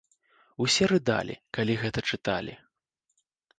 Усе 0.65 0.83
рыдалі, 0.91 1.35
калі 1.59 1.73
гэта 1.83 1.99
чыталі. 2.11 2.53